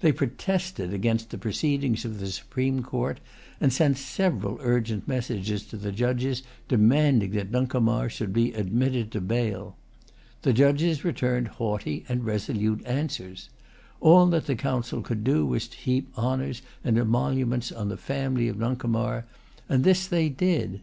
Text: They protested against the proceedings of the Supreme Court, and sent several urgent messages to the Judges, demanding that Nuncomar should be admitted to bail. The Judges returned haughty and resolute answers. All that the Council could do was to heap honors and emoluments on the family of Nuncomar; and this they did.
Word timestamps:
They 0.00 0.12
protested 0.12 0.92
against 0.92 1.30
the 1.30 1.38
proceedings 1.38 2.04
of 2.04 2.20
the 2.20 2.26
Supreme 2.26 2.82
Court, 2.82 3.18
and 3.62 3.72
sent 3.72 3.96
several 3.96 4.58
urgent 4.60 5.08
messages 5.08 5.64
to 5.68 5.78
the 5.78 5.90
Judges, 5.90 6.42
demanding 6.68 7.30
that 7.30 7.50
Nuncomar 7.50 8.10
should 8.10 8.30
be 8.30 8.52
admitted 8.52 9.10
to 9.12 9.22
bail. 9.22 9.78
The 10.42 10.52
Judges 10.52 11.02
returned 11.02 11.48
haughty 11.48 12.04
and 12.10 12.26
resolute 12.26 12.84
answers. 12.84 13.48
All 14.02 14.26
that 14.26 14.44
the 14.44 14.54
Council 14.54 15.00
could 15.00 15.24
do 15.24 15.46
was 15.46 15.66
to 15.68 15.78
heap 15.78 16.08
honors 16.14 16.60
and 16.84 16.98
emoluments 16.98 17.72
on 17.72 17.88
the 17.88 17.96
family 17.96 18.48
of 18.48 18.58
Nuncomar; 18.58 19.24
and 19.66 19.82
this 19.82 20.06
they 20.06 20.28
did. 20.28 20.82